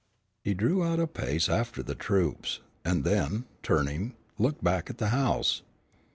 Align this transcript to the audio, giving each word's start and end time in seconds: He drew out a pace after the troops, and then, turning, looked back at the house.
He 0.43 0.55
drew 0.55 0.83
out 0.83 0.99
a 0.99 1.05
pace 1.05 1.47
after 1.47 1.83
the 1.83 1.93
troops, 1.93 2.59
and 2.83 3.03
then, 3.03 3.45
turning, 3.61 4.15
looked 4.39 4.63
back 4.63 4.89
at 4.89 4.97
the 4.97 5.09
house. 5.09 5.61